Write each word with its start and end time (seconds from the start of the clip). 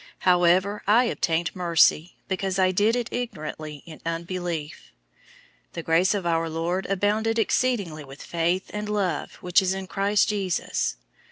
However, 0.21 0.81
I 0.87 1.03
obtained 1.03 1.55
mercy, 1.55 2.15
because 2.27 2.57
I 2.57 2.71
did 2.71 2.95
it 2.95 3.13
ignorantly 3.13 3.83
in 3.85 4.01
unbelief. 4.03 4.91
001:014 5.73 5.73
The 5.73 5.83
grace 5.83 6.13
of 6.15 6.25
our 6.25 6.49
Lord 6.49 6.87
abounded 6.87 7.37
exceedingly 7.37 8.03
with 8.03 8.23
faith 8.23 8.71
and 8.73 8.89
love 8.89 9.33
which 9.41 9.61
is 9.61 9.75
in 9.75 9.85
Christ 9.85 10.27
Jesus. 10.27 10.97